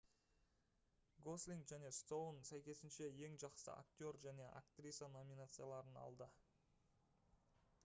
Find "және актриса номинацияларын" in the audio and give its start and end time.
4.25-6.03